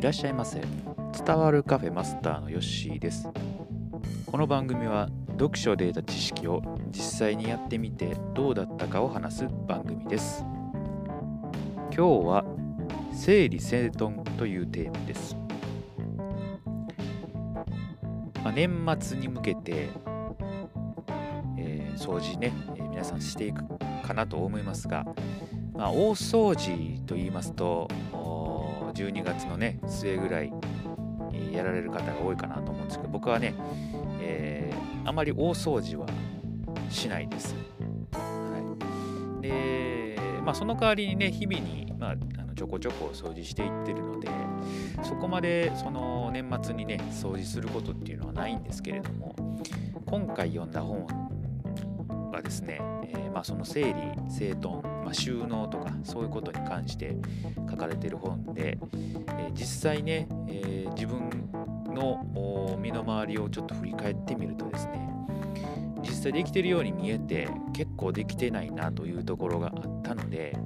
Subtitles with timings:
[0.00, 0.62] いらっしゃいませ。
[1.26, 3.28] 伝わるカフェマスターのヨッシーです。
[4.24, 10.42] この番組は読書で得た知識を実際にやってみてどうだったかを話す番組です。
[11.94, 12.44] 今日は
[13.12, 15.36] 整理整頓というテーマです、
[18.42, 19.90] まあ、年末に向けて、
[21.58, 23.62] えー、掃除ね、えー、皆さんしていく
[24.02, 25.04] かなと思いますが、
[25.74, 27.86] まあ、大掃除と言いますと
[28.92, 30.52] 12月のね末ぐらい、
[31.52, 33.54] やられる方が多いかなと思うんですけど僕はね、
[34.20, 36.06] えー、あまり大掃除は
[36.88, 37.54] しないです。
[38.12, 44.28] はい、でまあその代わりにね日々に、まあ、あのちょこちょこ掃除していってるので
[45.02, 49.34] そこまでその年末にね掃除することっていうのはないんですけれども
[50.06, 51.06] 今回読んだ本
[52.42, 53.94] ですね、えー、まあ、その整理
[54.28, 57.16] 整頓まあ、収納とかそういうことに関して
[57.68, 58.78] 書かれている本で、
[59.38, 61.50] えー、実際ね、え、自分
[61.92, 65.10] の身の回りをちょっと振り返ってみるとですね
[66.02, 70.56] 実際できてるように見えて結構できてないなというところがあったので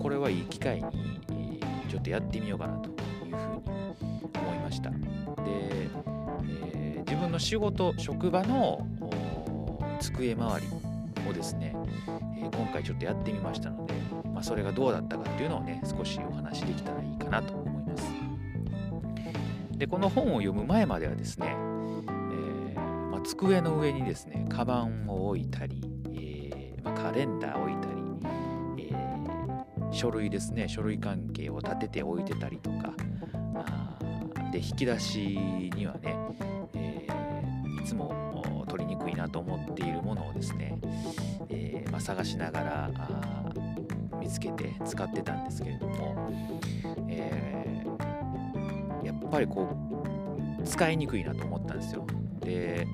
[0.00, 0.82] これはいい機会
[1.28, 3.62] にちょっとやってみようかなというふうに
[4.38, 4.90] 思いました。
[4.90, 4.96] で、
[5.46, 8.86] えー、自分の仕事職場の
[10.00, 10.91] 机周り
[11.28, 11.74] をですね、
[12.38, 13.94] えー、今回ちょっとやってみましたので、
[14.32, 18.04] まあ、それがどうだったかっていうのをね少しお話できたらいいかなと思います。
[19.72, 25.82] でこの本を読む前まではですね、えー、まあ、机の上にですねカバンを置いたり、
[26.14, 28.92] え、まあ、カレンダーを置いたり、え
[29.90, 32.94] 書類ですね書類関係を立てて置いてたりとか
[34.52, 35.18] で引き出し
[35.74, 36.16] にはね、
[36.74, 37.06] え
[37.82, 38.21] いつも
[39.12, 40.78] いなと思っているものをですね、
[41.48, 42.90] えー、まあ、探しながら
[44.18, 46.30] 見つけて使ってたんですけれども、
[47.08, 49.68] えー、やっぱりこ
[50.60, 52.06] う使いにくいなと思ったんですよ。
[52.40, 52.86] で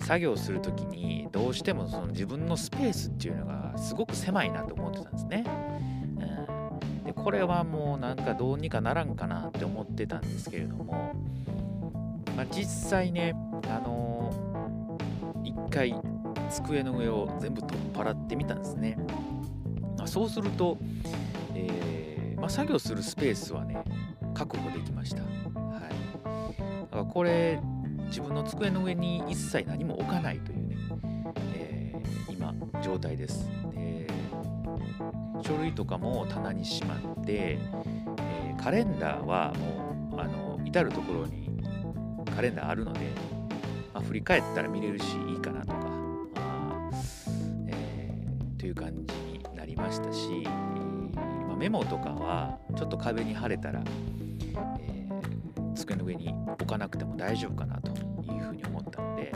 [0.00, 5.44] 作業する時にどうしてもその自分のスペースっていうのがすごく狭いなと思ってたんですね。
[7.00, 11.14] うん、でこれはもうなんかどうにかならんかなって思ってたんですけれども、
[12.36, 13.34] まあ、実際ね、
[13.68, 14.07] あの
[15.70, 15.94] 回
[16.50, 18.98] 机の上を全部取っ払ってみたんですね。
[19.96, 20.78] まあ、そうすると、
[21.54, 23.82] えー、まあ、作業するスペースはね
[24.34, 25.22] 確保できました。
[25.22, 25.28] は
[25.80, 27.60] い、だからこれ
[28.06, 30.76] 自分の机の上に一切何も置かないというね、
[31.54, 33.48] えー、今状態です。
[33.72, 34.06] で
[35.42, 39.52] 書類とかも棚にしまって、えー、カレンダーは
[40.10, 41.48] もうあの至る所に
[42.34, 43.00] カレンダーあるので、
[44.08, 45.78] 振り返ったら見れるしいいかなとか、
[46.36, 46.90] あ
[47.66, 50.48] えー、という感じになりましたしえ、
[51.46, 53.82] まあ、メモとかはちょっと壁に貼れたら、
[54.80, 57.90] えー、机の上に置かなくても大丈夫かなと
[58.22, 59.30] いうふうに思ったので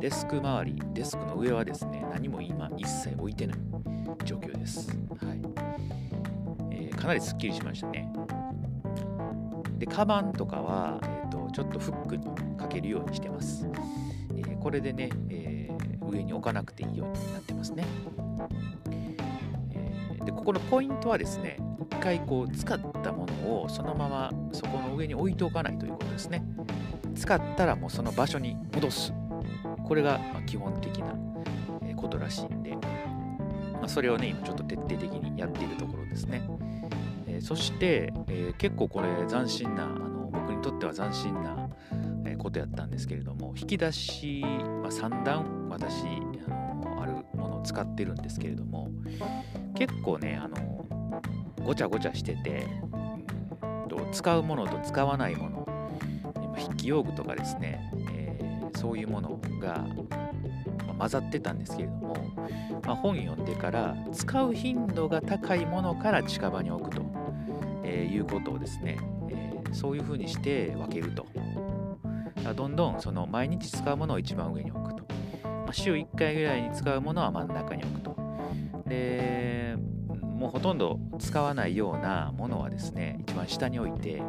[0.00, 3.58] デスク周りデスクの上はですね何も今一切置いてない
[4.24, 5.40] 状況です、はい。
[6.72, 8.12] えー、かなりすっきりしましたね。
[9.78, 13.64] でカバンとかは、えーと、ちょっとフックにかけるようにしてます、
[14.60, 17.84] これでね、えー、上に置かなくていいようになってますね、
[18.90, 26.44] えー、でここのポイントはですね一回こう使ったものをそのままそこの上に置いておかないということですね。
[27.16, 29.12] 使ったらもうその場所に戻す。
[29.84, 31.14] これが基本的な
[31.96, 36.42] ことらしいんで、まあ、それをね今ちょっと徹底的にやっているところですね。
[37.26, 41.68] えそして、えー、結構これ斬新なあの僕にとっては斬新な
[42.38, 43.37] ことやったんですけれども。
[43.60, 46.04] 引き出し、まあ、3段私
[46.48, 48.90] あのあるものを使ってるんですけれども
[49.74, 50.86] 結構ねあの
[51.64, 52.66] ごちゃごちゃしてて、
[53.62, 55.68] うんと、使うものと使わないもの
[56.56, 59.84] 筆記用具とかですね、えー、そういうものが
[60.98, 62.16] 混ざってたんですけれども、
[62.84, 67.18] まあ、本読んでから使う頻度が高いものから近場に置くと
[67.88, 68.98] えー、いうことをですね、
[69.30, 71.26] えー、そういうふうにして分けると。
[72.54, 75.04] どんどんその毎日使うものを一番上に置くと。
[75.44, 78.16] まあ、週1回ぐらいに使うものは真ん中に置くと。
[78.86, 79.76] で、
[80.22, 84.22] もうほとんど使わないようなものはですね、一番下に置いて、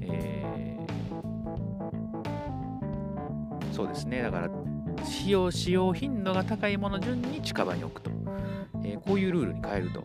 [0.00, 4.50] えー、そうですね、だから
[5.04, 8.10] 使用使用頻度が高いもの順に近場に置くと、
[8.84, 10.04] えー、こういうルールに変えると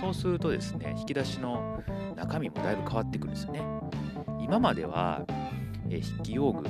[0.00, 1.82] そうするとですね引き出しの
[2.16, 3.62] 中身もだいぶ変わってくるんですよね。
[4.40, 5.22] 今までは、
[5.90, 6.64] え筆記用具、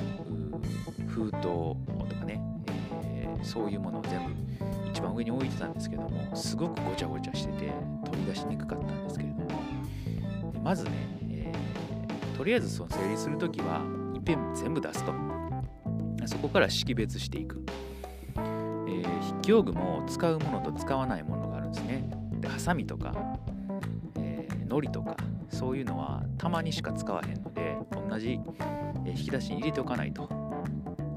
[1.06, 1.76] 封筒と
[2.18, 2.40] かね、
[3.04, 4.32] えー、そういうものを全部
[4.90, 7.72] 一番上に置いてたんですけども、すごくごちゃごちゃしてて
[8.04, 9.50] 取り出しにくかったんですけれども、
[10.62, 10.90] まずね、
[11.30, 13.82] えー、とりあえずその整理する時は
[14.14, 15.12] いっぺん全部出すと。
[16.26, 17.62] そこから識別していく、
[18.36, 22.10] えー、筆記用具も使うものと使わないものがあるんですね。
[22.40, 23.14] でハサミとか、
[24.16, 25.16] えー、糊とか
[25.50, 27.76] そういうのはたまにしか使わへんので
[28.10, 28.40] 同じ
[29.10, 30.28] 引き出しに入れておかないと。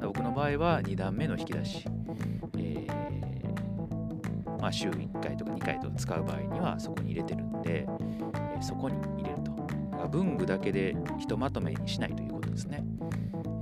[0.01, 1.85] 僕の場合は2段目の引き出し、
[2.57, 7.85] えー、まあ、週1回とか2回とか使う場合にはそこに入れてるんで、
[8.33, 9.49] えそこに入れると。
[10.07, 12.83] 文具だけでひとまとめにしないということですね、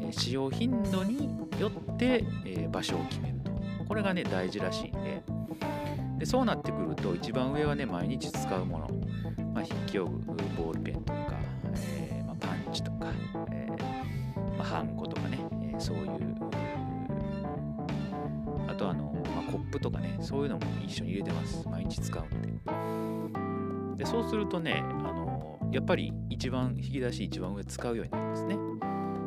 [0.02, 3.52] え使用頻度によって、え場所を決めると。
[3.86, 5.24] これがね大事らしいんで。
[6.18, 8.88] でそうなってくると一番上はね毎日使うもの、
[9.54, 10.22] まあ、筆記用具
[10.58, 11.14] ボールペンと、
[15.78, 16.08] そういう
[18.68, 21.68] あとあの、まコップとかねそういうのも一緒に入れてます。
[21.68, 24.04] 毎日使うんで。
[24.04, 28.56] でそうするとねあのやっぱり一番引き出し一番上使うようになりますね。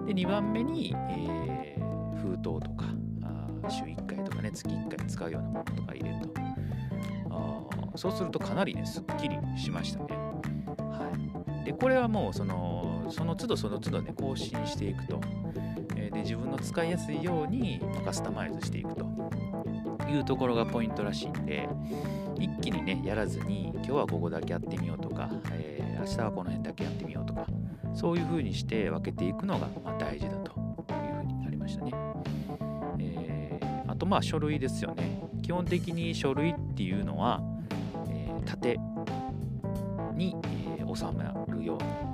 [0.06, 1.76] で2番目に、え
[2.22, 2.86] 封筒とか
[3.22, 6.40] あ週1回とかね月1回使うようなものとか入れると。
[7.96, 10.06] そうするとかなりねすっきりしましたね。
[10.78, 15.20] はい、でこれはもうそのその都度その都度ね更新していくと、
[16.12, 19.06] で自分の使いやすいようにカスタマイズしていくと
[20.08, 21.68] いうところがポイントらしいんで
[22.38, 27.46] 一気にねやらずに今日はここだけやってみようとか、えー、明日はこの辺だけやってみようとか
[27.94, 31.92] そういう風にして分けていくのがま大事だという風になりましたね。
[32.98, 35.22] えー、あとまあ書類ですよね。
[35.42, 37.40] 基本的に書類っていうのは
[38.08, 38.78] え縦
[40.14, 40.36] に、
[40.78, 42.09] えー、収まるように、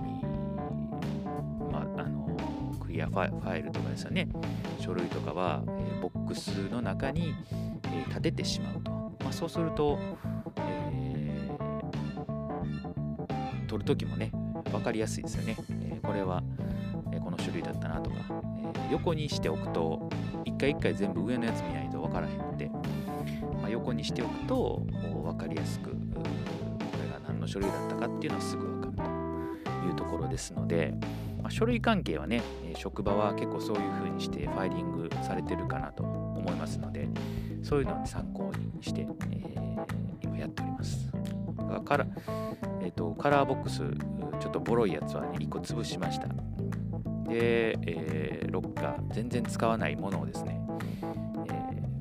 [2.97, 4.27] クリアファイルとかですよね。
[4.81, 7.35] 書類とかは、え、ボックスの中に、
[7.93, 8.91] え、立ててしまうと、
[9.21, 9.99] まあ、そうすると、
[10.57, 14.33] えー、取る時もね
[14.73, 16.43] 分かりやすいですよね、え、これは、
[17.13, 18.17] え、この種類だったなとか、
[18.89, 20.09] え、横にしておくと
[20.47, 22.71] 一回一回全部上のやつ見ないと分からへんので、
[23.61, 24.87] まあ、横にしておくと
[25.23, 25.97] 分かりやすくこ
[27.03, 28.95] れが何の書類だったかっていうのはすぐ分かる
[29.65, 30.95] というところですので、
[31.47, 32.43] まあ、書類関係はね
[32.75, 37.09] 職場は結構そういうふうにしてファイリングされてるかなと思いますので
[37.63, 39.87] そういうのを、参考にして、えー、
[40.25, 41.09] 今やっております。
[41.85, 42.07] カラ,、
[42.81, 43.79] えーと、カラーボックス
[44.41, 46.27] ちょっとボロいやつはね1個潰しました。
[47.29, 50.61] で、えー、ロッカー全然使わないものをですね、
[51.47, 51.53] え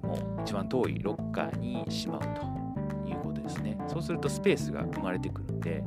[0.03, 3.77] ー、もう一番遠いロッカーにしまうということですね。
[3.87, 5.83] そうするとスペースが生まれてくるんで、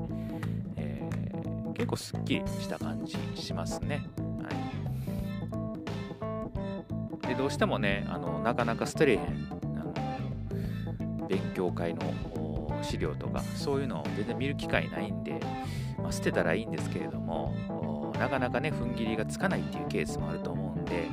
[1.78, 4.50] 結構すっきりした感じしますね、は
[7.22, 11.26] い、でどうしてもねあのなかなか捨てれへんあの。
[11.28, 15.38] 勉強会の資料とかそういうのを全然見る機会ないんで、
[15.98, 21.06] まあ、捨てたらいいんですけれどもなかなかね踏ん切りがつかないっていうケースもあると思うんで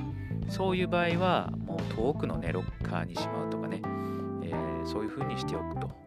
[0.49, 3.81] そういう場合はもう遠くのねロッカーにしまうとかね、
[4.43, 6.04] えー、そういう風にしておくと。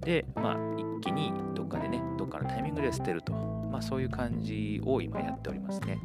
[0.00, 5.98] で、まあ、一気にどっかでね、どっかのタイミングで捨てると、まあ、そういう感じを今やっておりますね。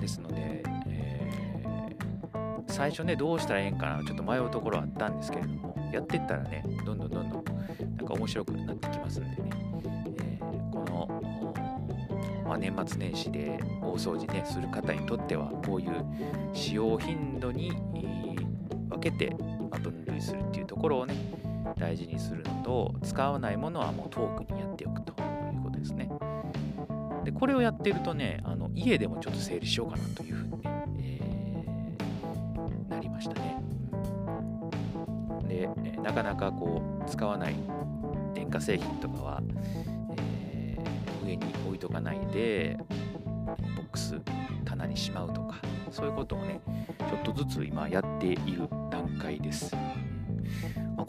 [0.00, 7.44] ですので、えー、最初ね、どうしたらええんかな、ちょっと迷うところあったんですけれども、やってったらね、どんどんどんどん、
[7.96, 9.50] なんか面白くなってきますんでね、
[10.18, 16.04] えー、この、まあ、年末年始で大掃除ね、する方にとっては、こういう
[16.52, 17.72] 使用頻度に
[18.88, 19.34] 分けて
[19.82, 21.14] 分類するっていうところをね、
[21.78, 26.10] 大事にするのと使わないものはもう遠くにやっておくということですね。
[27.24, 33.56] でこれをやってるとねあの家でもちょっと整理しようかなというふうにね、えー、なりましたね。
[35.48, 35.68] で
[36.02, 37.54] なかなかこう使わない
[38.34, 39.42] 電化製品とかは、
[40.16, 42.78] えー、上に置いとかないで
[43.46, 44.20] ボックス
[44.64, 45.56] 棚にしまうとか
[45.90, 46.60] そういうことをね
[46.98, 49.74] ちょっとずつ今やっている段階です、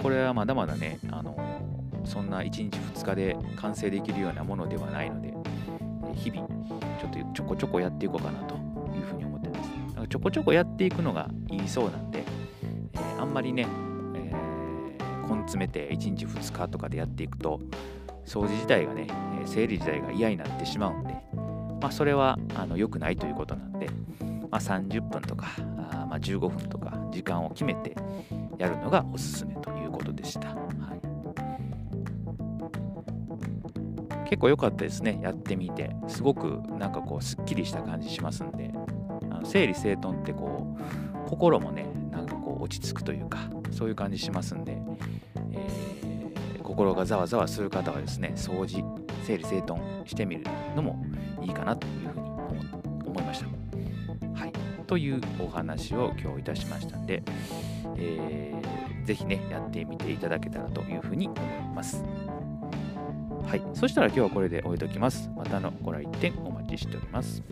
[0.02, 1.38] これはまだまだね、あの
[2.06, 5.34] そんな1日2日で完成できるようなものではないので、
[6.16, 6.48] 日々
[7.00, 8.56] ちょっとちょこちょこやっていこうかなと
[8.96, 9.70] いうふうに思ってます。
[9.90, 12.24] だからちょこちょこやっていくのがいいそうなんで、
[12.94, 13.68] えー、あんまりね、
[14.16, 17.60] えー、根詰めて1日2日とかでやっていくと、
[18.26, 19.08] 掃除自体がね、
[19.46, 21.14] 整理自体が嫌になってしまうんで、
[21.82, 23.90] まあ、それはあの良くないということなんで、
[24.50, 25.48] まあ、30分とか
[25.92, 27.96] あま15分とか時間を決めて
[28.58, 30.50] やるのがおすすめということでした。
[30.50, 30.56] は
[34.26, 35.96] い、結構良かったですね、やってみて。
[36.08, 38.72] すごくなんかこう、すっきりした感じしますんで、
[39.30, 40.78] あの整理整頓ってこ
[41.26, 43.40] う、心もね、なんかこう、落ち着くというか、
[43.72, 44.82] そういう感じしますんで、
[45.52, 48.84] えー、心がざわざわする方はですね、掃除、
[49.24, 50.44] 整理整頓してみる
[50.76, 51.04] のも
[51.42, 52.29] いいかなというふうに。
[54.90, 57.22] というお話を今日いたしましたんで、
[57.96, 61.40] えー、ぜひねやってみていただけたらというふうに思い
[61.76, 62.04] ます。
[63.46, 65.30] はい、そしたら今日はこれで終えておきます。
[65.36, 67.44] またのご来店お待ちしております。